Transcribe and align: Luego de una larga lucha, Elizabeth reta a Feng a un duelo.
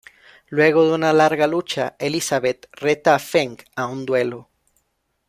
Luego 0.47 0.87
de 0.87 0.95
una 0.95 1.13
larga 1.13 1.45
lucha, 1.45 1.95
Elizabeth 1.99 2.67
reta 2.71 3.13
a 3.13 3.19
Feng 3.19 3.57
a 3.75 3.85
un 3.85 4.03
duelo. 4.03 4.49